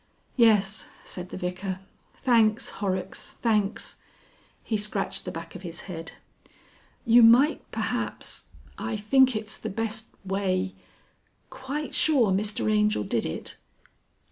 "Yes," 0.35 0.87
said 1.03 1.29
the 1.29 1.37
Vicar. 1.37 1.79
"Thanks, 2.15 2.71
Horrocks, 2.81 3.33
thanks!" 3.33 3.97
He 4.63 4.75
scratched 4.75 5.25
the 5.25 5.31
back 5.31 5.53
of 5.53 5.61
his 5.61 5.81
head. 5.81 6.13
"You 7.05 7.21
might 7.21 7.69
perhaps... 7.71 8.45
I 8.79 8.97
think 8.97 9.35
it's 9.35 9.57
the 9.57 9.69
best 9.69 10.07
way... 10.25 10.73
Quite 11.51 11.93
sure 11.93 12.31
Mr 12.31 12.67
Angel 12.73 13.03
did 13.03 13.27
it?" 13.27 13.57